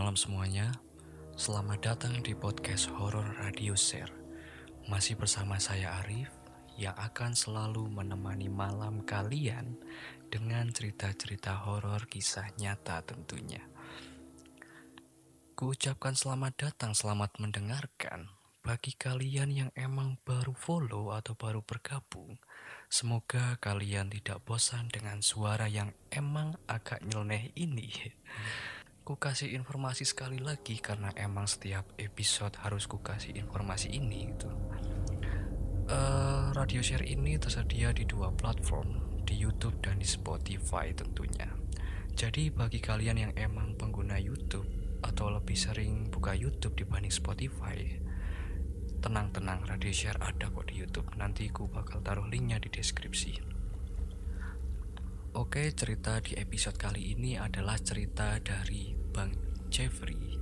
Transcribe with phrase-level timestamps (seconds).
[0.00, 0.72] Malam semuanya.
[1.36, 4.08] Selamat datang di podcast Horror Radio Share.
[4.88, 6.32] Masih bersama saya Arif
[6.80, 9.76] yang akan selalu menemani malam kalian
[10.32, 13.60] dengan cerita-cerita horor kisah nyata tentunya.
[15.52, 18.32] Kuucapkan selamat datang, selamat mendengarkan.
[18.64, 22.40] Bagi kalian yang emang baru follow atau baru bergabung,
[22.88, 27.92] semoga kalian tidak bosan dengan suara yang emang agak nyeleneh ini.
[29.10, 34.46] Ku kasih informasi sekali lagi karena emang setiap episode harus ku kasih informasi ini gitu.
[35.90, 41.50] Uh, radio share ini tersedia di dua platform, di YouTube dan di Spotify tentunya.
[42.14, 44.70] Jadi bagi kalian yang emang pengguna YouTube
[45.02, 47.82] atau lebih sering buka YouTube dibanding Spotify,
[49.02, 51.10] tenang-tenang radio share ada kok di YouTube.
[51.18, 53.58] Nanti ku bakal taruh linknya di deskripsi.
[55.34, 59.34] Oke, cerita di episode kali ini adalah cerita dari Bang
[59.74, 60.38] Jeffrey.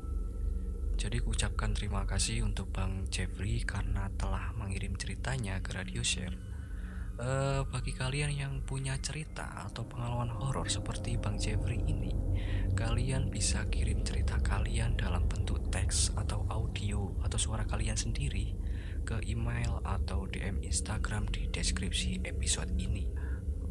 [1.01, 6.37] Jadi ucapkan terima kasih untuk Bang Jeffrey karena telah mengirim ceritanya ke Radio Share.
[7.19, 12.15] Uh, bagi kalian yang punya cerita atau pengalaman horor seperti Bang Jeffrey ini,
[12.79, 18.55] kalian bisa kirim cerita kalian dalam bentuk teks atau audio atau suara kalian sendiri
[19.03, 23.09] ke email atau DM Instagram di deskripsi episode ini.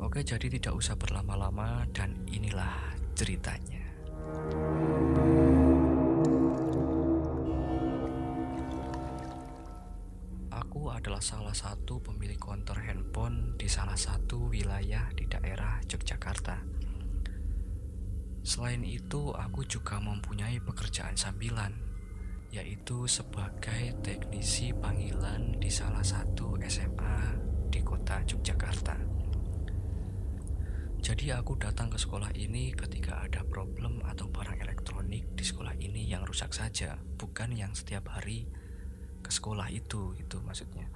[0.01, 3.86] Oke, jadi tidak usah berlama-lama dan inilah ceritanya.
[10.53, 16.61] Aku adalah salah satu pemilik konter handphone di salah satu wilayah di daerah Yogyakarta.
[18.45, 21.75] Selain itu, aku juga mempunyai pekerjaan sambilan,
[22.53, 27.35] yaitu sebagai teknisi panggilan di salah satu SMA
[27.67, 29.16] di kota Yogyakarta.
[31.07, 36.03] Jadi aku datang ke sekolah ini ketika ada problem atau barang elektronik di sekolah ini
[36.03, 38.43] yang rusak saja, bukan yang setiap hari
[39.23, 40.91] ke sekolah itu, itu maksudnya.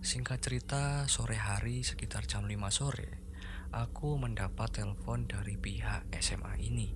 [0.00, 3.20] Singkat cerita, sore hari sekitar jam 5 sore,
[3.68, 6.88] aku mendapat telepon dari pihak SMA ini.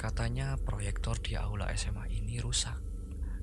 [0.00, 2.80] Katanya proyektor di aula SMA ini rusak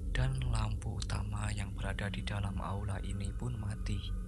[0.09, 4.24] dan lampu utama yang berada di dalam aula ini pun mati.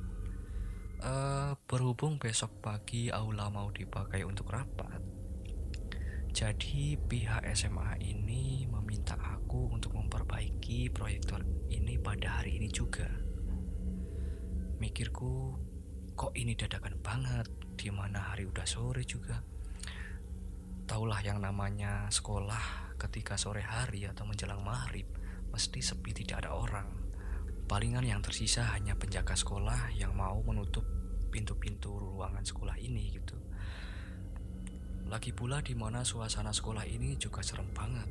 [0.97, 4.97] Uh, berhubung besok pagi aula mau dipakai untuk rapat,
[6.33, 13.09] jadi pihak SMA ini meminta aku untuk memperbaiki proyektor ini pada hari ini juga.
[14.77, 15.57] Mikirku,
[16.13, 19.41] kok ini dadakan banget, di mana hari udah sore juga.
[20.85, 25.09] Taulah yang namanya sekolah ketika sore hari atau menjelang maghrib,
[25.49, 27.06] mesti sepi tidak ada orang.
[27.67, 30.87] Palingan yang tersisa hanya penjaga sekolah yang mau menutup
[31.27, 33.35] pintu-pintu ruangan sekolah ini gitu.
[35.11, 38.07] Lagi pula di mana suasana sekolah ini juga serem banget.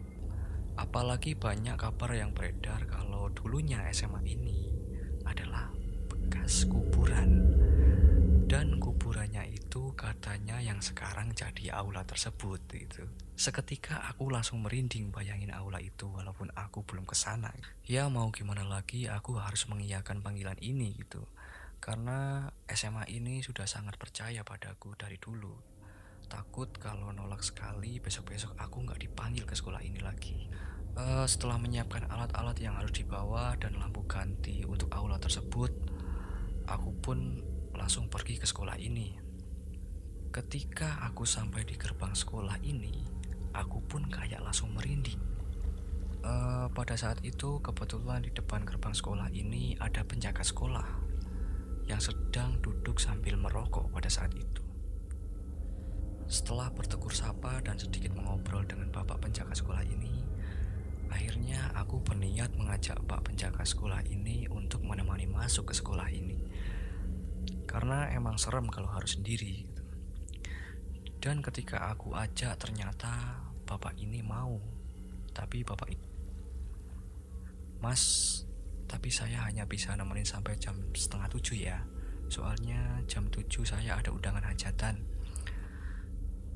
[0.77, 4.77] Apalagi banyak kabar yang beredar kalau dulunya SMA ini
[5.25, 5.73] adalah
[6.13, 7.49] bekas kuburan.
[8.47, 13.03] Dan kuburannya itu katanya yang sekarang jadi aula tersebut gitu.
[13.35, 17.51] Seketika aku langsung merinding bayangin aula itu walaupun aku belum ke sana.
[17.83, 21.27] Ya mau gimana lagi aku harus mengiyakan panggilan ini gitu.
[21.83, 25.59] Karena SMA ini sudah sangat percaya padaku dari dulu.
[26.31, 30.47] Takut kalau nolak sekali besok-besok aku nggak dipanggil ke sekolah ini lagi.
[30.95, 35.75] Uh, setelah menyiapkan alat-alat yang harus dibawa dan lampu ganti untuk aula tersebut,
[36.71, 37.43] aku pun
[37.77, 39.15] langsung pergi ke sekolah ini.
[40.33, 43.07] Ketika aku sampai di gerbang sekolah ini,
[43.57, 45.21] aku pun kayak langsung merinding.
[46.27, 51.07] Uh, pada saat itu kebetulan di depan gerbang sekolah ini ada penjaga sekolah
[51.87, 54.63] yang sedang duduk sambil merokok pada saat itu.
[56.27, 60.27] Setelah bertegur sapa dan sedikit mengobrol dengan bapak penjaga sekolah ini,
[61.07, 66.36] akhirnya aku berniat mengajak pak penjaga sekolah ini untuk menemani masuk ke sekolah ini.
[67.67, 69.67] Karena emang serem kalau harus sendiri.
[71.19, 74.57] Dan ketika aku ajak ternyata bapak ini mau.
[75.35, 76.07] Tapi bapak itu
[77.77, 78.03] Mas,
[78.89, 81.85] tapi saya hanya bisa nemenin sampai jam setengah tujuh ya.
[82.33, 85.05] Soalnya jam tujuh saya ada undangan hajatan.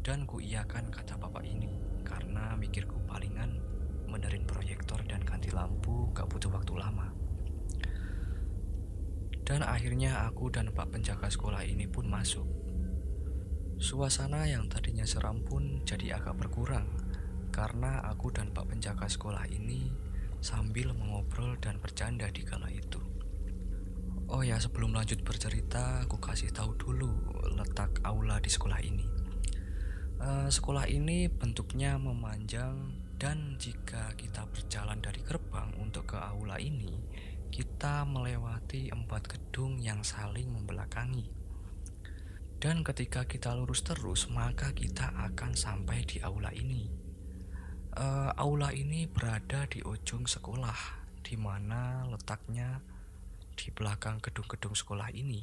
[0.00, 1.76] Dan ku iakan kata bapak ini
[2.08, 3.60] karena mikirku palingan
[4.08, 7.12] menerin proyektor dan ganti lampu gak butuh waktu lama.
[9.50, 12.46] Dan akhirnya aku dan pak penjaga sekolah ini pun masuk.
[13.80, 16.84] Suasana yang tadinya seram pun jadi agak berkurang
[17.48, 19.88] karena aku dan Pak Penjaga sekolah ini
[20.44, 23.00] sambil mengobrol dan bercanda di kala itu.
[24.30, 27.08] Oh ya, sebelum lanjut bercerita, aku kasih tahu dulu
[27.56, 29.08] letak aula di sekolah ini.
[30.20, 37.00] Uh, sekolah ini bentuknya memanjang dan jika kita berjalan dari gerbang untuk ke aula ini,
[37.50, 41.26] kita melewati empat gedung yang saling membelakangi.
[42.62, 46.86] Dan ketika kita lurus terus, maka kita akan sampai di aula ini.
[47.98, 52.78] Uh, aula ini berada di ujung sekolah, di mana letaknya
[53.58, 55.42] di belakang gedung-gedung sekolah ini.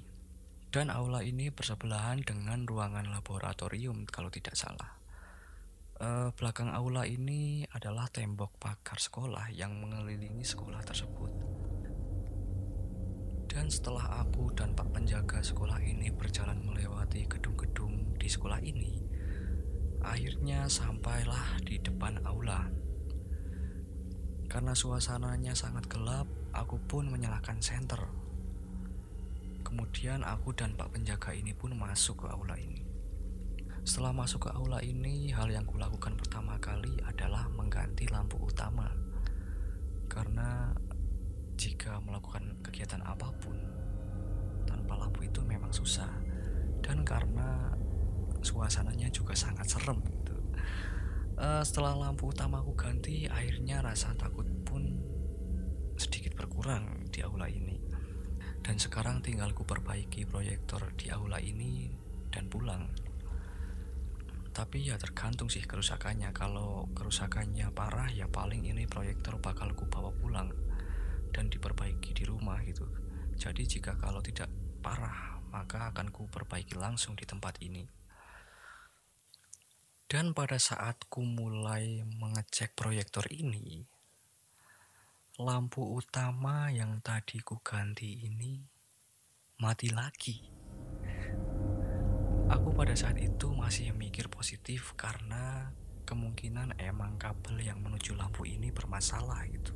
[0.71, 4.95] Dan aula ini bersebelahan dengan ruangan laboratorium kalau tidak salah.
[5.97, 11.33] Uh, belakang aula ini adalah tembok pagar sekolah yang mengelilingi sekolah tersebut.
[13.57, 19.01] Dan setelah aku dan Pak penjaga sekolah ini berjalan melewati gedung-gedung di sekolah ini,
[20.05, 22.69] akhirnya sampailah di depan aula.
[24.45, 27.97] Karena suasananya sangat gelap, aku pun menyalakan senter.
[29.65, 32.85] Kemudian aku dan Pak penjaga ini pun masuk ke aula ini.
[33.81, 38.93] Setelah masuk ke aula ini, hal yang kulakukan pertama kali adalah mengganti lampu utama.
[40.05, 40.77] Karena
[41.57, 43.57] jika melakukan kegiatan apa pun
[44.69, 46.13] tanpa lampu itu memang susah
[46.85, 47.73] dan karena
[48.45, 50.37] suasananya juga sangat serem gitu.
[51.37, 55.01] Uh, setelah lampu utama aku ganti, akhirnya rasa takut pun
[55.97, 57.81] sedikit berkurang di aula ini.
[58.61, 61.89] Dan sekarang tinggal ku perbaiki proyektor di aula ini
[62.29, 62.89] dan pulang.
[64.53, 66.33] Tapi ya tergantung sih kerusakannya.
[66.33, 70.66] Kalau kerusakannya parah ya paling ini proyektor bakal ku bawa pulang
[71.31, 72.87] dan diperbaiki di rumah gitu.
[73.37, 74.49] Jadi jika kalau tidak
[74.81, 77.85] parah, maka akan ku perbaiki langsung di tempat ini.
[80.07, 83.83] Dan pada saat ku mulai mengecek proyektor ini,
[85.37, 88.57] lampu utama yang tadi ku ganti ini
[89.61, 90.37] mati lagi.
[92.47, 95.75] Aku pada saat itu masih mikir positif karena
[96.07, 99.75] kemungkinan emang kabel yang menuju lampu ini bermasalah gitu.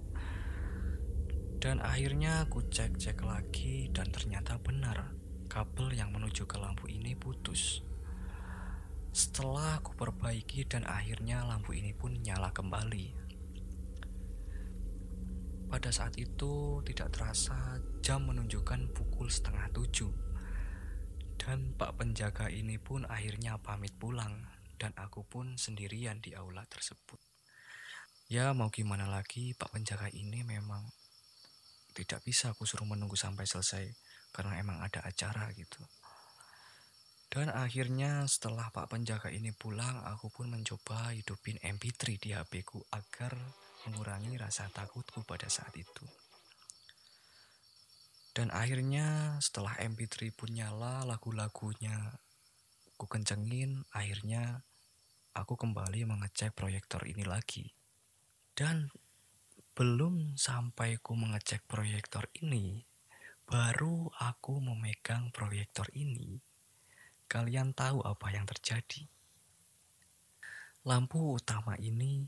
[1.62, 5.14] Dan akhirnya aku cek-cek lagi dan ternyata benar
[5.46, 7.86] kabel yang menuju ke lampu ini putus.
[9.14, 13.14] Setelah aku perbaiki dan akhirnya lampu ini pun nyala kembali.
[15.70, 20.10] Pada saat itu tidak terasa jam menunjukkan pukul setengah tujuh.
[21.38, 24.50] Dan pak penjaga ini pun akhirnya pamit pulang
[24.82, 27.22] dan aku pun sendirian di aula tersebut.
[28.34, 30.90] Ya mau gimana lagi pak penjaga ini memang
[31.92, 33.86] tidak bisa aku suruh menunggu sampai selesai
[34.32, 35.84] karena emang ada acara gitu.
[37.32, 42.84] Dan akhirnya setelah Pak penjaga ini pulang, aku pun mencoba hidupin MP3 di HP ku
[42.92, 43.40] agar
[43.88, 46.04] mengurangi rasa takutku pada saat itu.
[48.36, 52.20] Dan akhirnya setelah MP3 pun nyala, lagu-lagunya
[53.00, 54.68] ku kencengin, akhirnya
[55.32, 57.72] aku kembali mengecek proyektor ini lagi.
[58.52, 58.92] Dan
[59.72, 62.84] belum sampai ku mengecek proyektor ini,
[63.48, 66.44] baru aku memegang proyektor ini.
[67.32, 69.08] Kalian tahu apa yang terjadi?
[70.84, 72.28] Lampu utama ini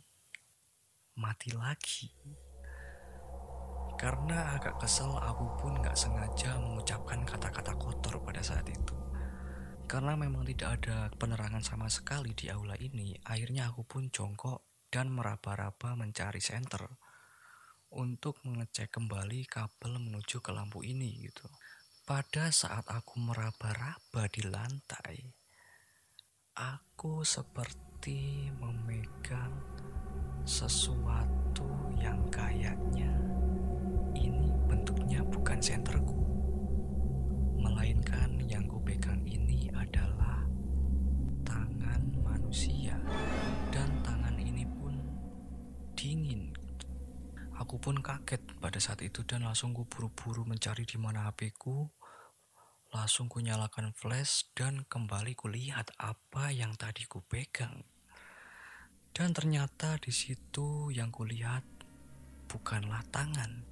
[1.20, 2.08] mati lagi.
[4.00, 8.96] Karena agak kesel aku pun gak sengaja mengucapkan kata-kata kotor pada saat itu.
[9.84, 15.12] Karena memang tidak ada penerangan sama sekali di aula ini, akhirnya aku pun jongkok dan
[15.12, 17.03] meraba-raba mencari senter
[17.94, 21.46] untuk mengecek kembali kabel menuju ke lampu ini gitu.
[22.04, 25.24] Pada saat aku meraba-raba di lantai,
[26.54, 29.56] aku seperti memegang
[30.44, 31.66] sesuatu
[31.98, 33.10] yang kayaknya
[34.20, 36.13] ini bentuknya bukan senterku,
[47.84, 51.92] pun kaget pada saat itu dan langsung ku buru-buru mencari di mana HP ku.
[52.96, 57.84] Langsung ku nyalakan flash dan kembali ku lihat apa yang tadi ku pegang.
[59.12, 61.68] Dan ternyata di situ yang ku lihat
[62.48, 63.68] bukanlah tangan,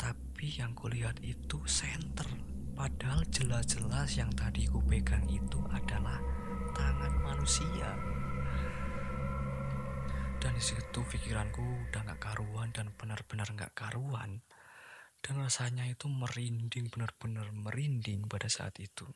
[0.00, 2.24] tapi yang ku lihat itu senter.
[2.72, 6.24] Padahal jelas-jelas yang tadi ku pegang itu adalah
[6.72, 7.92] tangan manusia
[10.44, 14.44] dan di situ pikiranku udah gak karuan dan benar-benar gak karuan
[15.24, 19.08] dan rasanya itu merinding benar-benar merinding pada saat itu.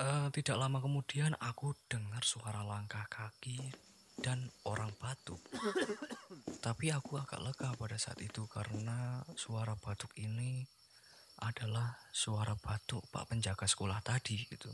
[0.00, 3.60] Uh, tidak lama kemudian aku dengar suara langkah kaki
[4.24, 5.44] dan orang batuk.
[6.64, 10.64] Tapi aku agak lega pada saat itu karena suara batuk ini
[11.44, 14.72] adalah suara batuk pak penjaga sekolah tadi gitu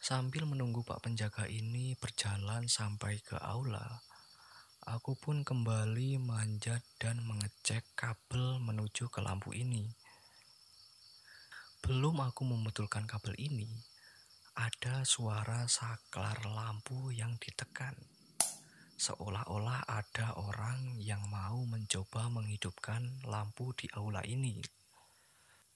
[0.00, 4.00] Sambil menunggu Pak penjaga ini berjalan sampai ke aula,
[4.88, 9.92] aku pun kembali manjat dan mengecek kabel menuju ke lampu ini.
[11.84, 13.68] Belum aku membetulkan kabel ini,
[14.56, 17.92] ada suara saklar lampu yang ditekan.
[18.96, 24.64] Seolah-olah ada orang yang mau mencoba menghidupkan lampu di aula ini.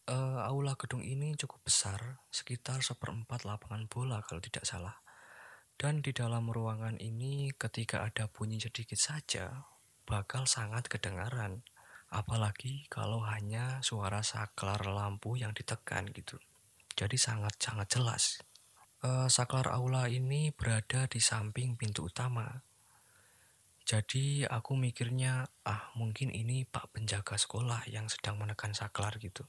[0.05, 5.01] Uh, aula gedung ini cukup besar, sekitar seperempat lapangan bola kalau tidak salah.
[5.81, 9.65] Dan di dalam ruangan ini ketika ada bunyi sedikit saja,
[10.05, 11.65] bakal sangat kedengaran.
[12.13, 16.37] Apalagi kalau hanya suara saklar lampu yang ditekan gitu.
[17.01, 18.45] Jadi sangat-sangat jelas.
[19.01, 22.61] Uh, saklar aula ini berada di samping pintu utama.
[23.89, 29.49] Jadi aku mikirnya, ah mungkin ini pak penjaga sekolah yang sedang menekan saklar gitu.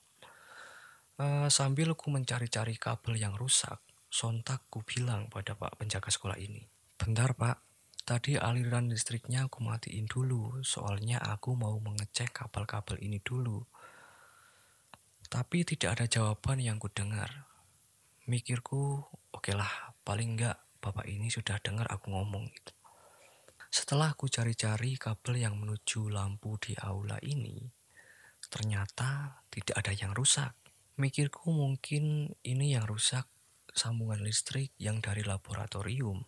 [1.15, 3.79] Uh, sambil ku mencari-cari kabel yang rusak,
[4.11, 6.59] sontak ku bilang pada pak penjaga sekolah ini.
[6.99, 7.63] Bentar pak,
[8.03, 13.63] tadi aliran listriknya aku matiin dulu, soalnya aku mau mengecek kabel-kabel ini dulu.
[15.31, 17.47] Tapi tidak ada jawaban yang ku dengar.
[18.27, 18.99] Mikirku,
[19.31, 22.75] oke lah, paling enggak bapak ini sudah dengar aku ngomong gitu.
[23.71, 27.63] Setelah aku cari-cari kabel yang menuju lampu di aula ini,
[28.51, 30.64] ternyata tidak ada yang rusak.
[30.95, 33.27] Mikirku mungkin ini yang rusak
[33.75, 36.23] sambungan listrik yang dari laboratorium.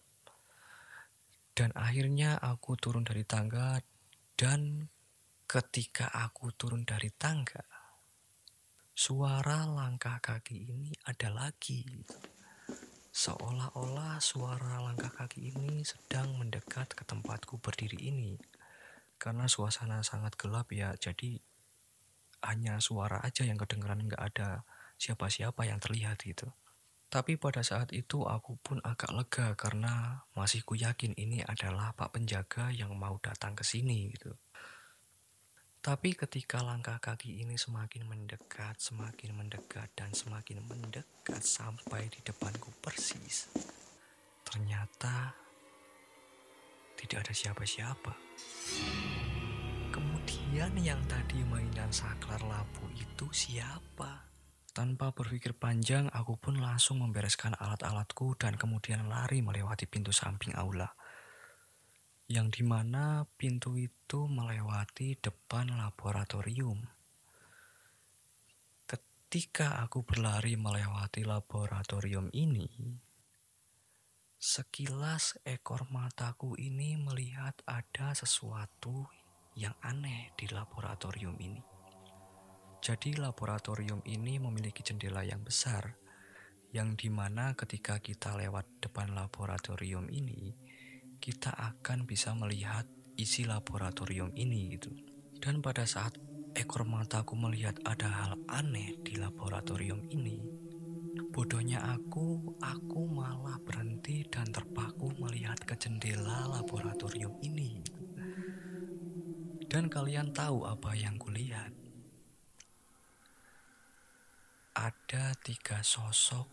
[1.56, 3.80] Dan akhirnya aku turun dari tangga
[4.36, 4.92] dan
[5.48, 7.64] ketika aku turun dari tangga,
[8.92, 12.04] suara langkah kaki ini ada lagi.
[13.16, 18.36] Seolah-olah suara langkah kaki ini sedang mendekat ke tempatku berdiri ini.
[19.16, 21.40] Karena suasana sangat gelap ya, jadi
[22.46, 24.68] hanya suara aja yang kedengeran nggak ada
[24.98, 26.50] siapa-siapa yang terlihat gitu.
[27.08, 32.20] Tapi pada saat itu aku pun agak lega karena masih ku yakin ini adalah Pak
[32.20, 34.36] Penjaga yang mau datang ke sini gitu.
[35.80, 42.76] Tapi ketika langkah kaki ini semakin mendekat, semakin mendekat, dan semakin mendekat sampai di depanku
[42.84, 43.48] persis,
[44.44, 45.32] ternyata
[47.00, 48.14] tidak ada siapa-siapa.
[49.98, 54.30] Kemudian yang tadi mainan saklar lampu itu siapa?
[54.70, 60.94] Tanpa berpikir panjang, aku pun langsung membereskan alat-alatku dan kemudian lari melewati pintu samping aula.
[62.30, 66.78] Yang di mana pintu itu melewati depan laboratorium.
[68.86, 72.70] Ketika aku berlari melewati laboratorium ini,
[74.38, 79.17] sekilas ekor mataku ini melihat ada sesuatu
[79.58, 81.58] yang aneh di laboratorium ini.
[82.78, 85.98] Jadi laboratorium ini memiliki jendela yang besar,
[86.70, 90.54] yang di mana ketika kita lewat depan laboratorium ini,
[91.18, 92.86] kita akan bisa melihat
[93.18, 94.94] isi laboratorium ini gitu.
[95.42, 96.14] Dan pada saat
[96.54, 100.38] ekor mataku melihat ada hal aneh di laboratorium ini,
[101.34, 107.82] bodohnya aku, aku malah berhenti dan terpaku melihat ke jendela laboratorium ini.
[109.68, 111.76] Dan kalian tahu apa yang kulihat?
[114.80, 116.48] Ada tiga sosok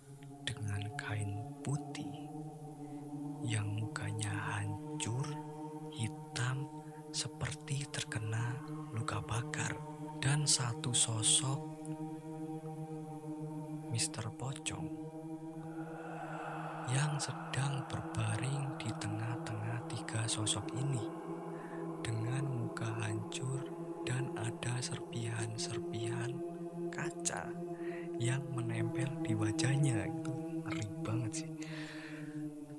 [29.04, 30.32] menempel di wajahnya itu
[30.64, 31.50] ngeri banget sih.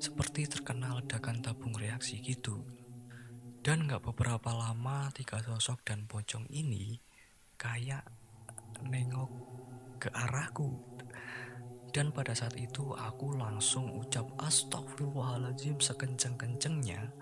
[0.02, 2.66] Seperti terkena ledakan tabung reaksi gitu.
[3.62, 6.98] Dan nggak beberapa lama tiga sosok dan pocong ini
[7.58, 8.06] kayak
[8.86, 9.30] nengok
[10.02, 10.98] ke arahku.
[11.94, 17.14] Dan pada saat itu aku langsung ucap astagfirullahaladzim sekenceng-kencengnya.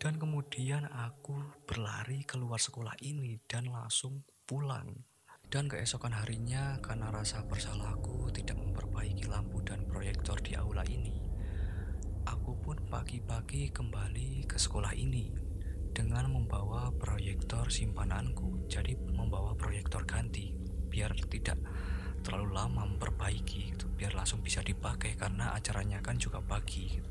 [0.00, 1.36] Dan kemudian aku
[1.68, 5.15] berlari keluar sekolah ini dan langsung pulang.
[5.46, 11.14] Dan keesokan harinya karena rasa bersalahku tidak memperbaiki lampu dan proyektor di aula ini,
[12.26, 15.30] aku pun pagi-pagi kembali ke sekolah ini
[15.94, 18.66] dengan membawa proyektor simpananku.
[18.66, 20.52] Jadi membawa proyektor ganti
[20.90, 21.60] biar tidak
[22.26, 27.10] terlalu lama memperbaiki gitu biar langsung bisa dipakai karena acaranya kan juga pagi gitu.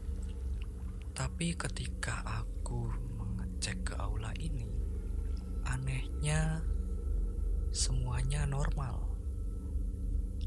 [1.15, 4.67] tapi ketika aku mengecek ke aula ini
[5.71, 6.59] anehnya
[7.75, 9.03] semuanya normal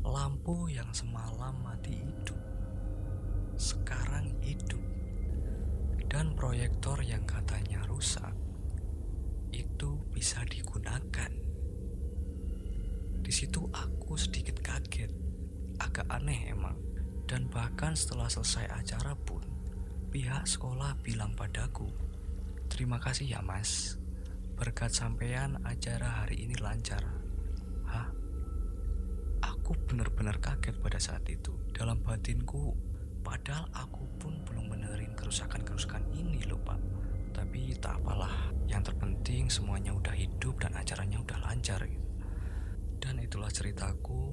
[0.01, 2.41] lampu yang semalam mati hidup
[3.61, 4.81] sekarang hidup.
[6.09, 8.33] Dan proyektor yang katanya rusak
[9.53, 11.29] itu bisa digunakan.
[13.21, 15.13] Di situ aku sedikit kaget,
[15.85, 16.81] agak aneh emang.
[17.29, 19.45] Dan bahkan setelah selesai acara pun,
[20.09, 21.93] pihak sekolah bilang padaku,
[22.73, 24.01] "Terima kasih ya, Mas.
[24.57, 27.18] Berkat sampean acara hari ini lancar."
[29.69, 31.53] Aku benar-benar kaget pada saat itu.
[31.77, 32.73] Dalam batinku,
[33.21, 36.81] padahal aku pun belum benerin kerusakan-kerusakan ini loh, Pak.
[37.37, 42.09] Tapi tak apalah, yang terpenting semuanya udah hidup dan acaranya udah lancar gitu.
[42.97, 44.33] Dan itulah ceritaku.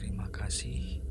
[0.00, 1.04] Terima kasih